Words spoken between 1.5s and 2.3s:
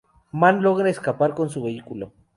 su vehículo.